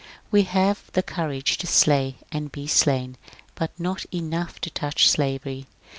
We 0.31 0.41
have 0.45 0.89
the 0.93 1.03
courage 1.03 1.59
to 1.59 1.67
slay 1.67 2.15
and 2.31 2.51
be 2.51 2.65
slain, 2.65 3.17
but 3.53 3.69
not 3.79 4.03
enough 4.11 4.59
to 4.61 4.71
touch 4.71 5.07
slavery. 5.07 5.67